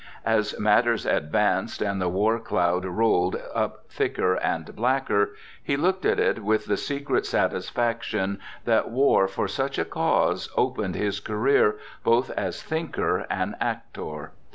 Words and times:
As 0.25 0.59
matters 0.59 1.05
advanced 1.05 1.79
and 1.79 2.01
the 2.01 2.09
war 2.09 2.39
cloud 2.39 2.85
rolled 2.85 3.39
up 3.53 3.85
thicker 3.87 4.33
and 4.33 4.75
blacker, 4.75 5.35
he 5.63 5.77
looked 5.77 6.05
at 6.05 6.19
it 6.19 6.43
with 6.43 6.65
the 6.65 6.75
secret 6.75 7.23
satisfaction 7.23 8.39
that 8.65 8.89
war 8.89 9.27
for 9.27 9.47
such 9.47 9.77
a 9.77 9.85
cause 9.85 10.49
opened 10.57 10.95
his 10.95 11.19
career 11.19 11.77
both 12.03 12.31
as 12.31 12.63
thinker 12.63 13.27
and 13.29 13.53
actor. 13.61 14.31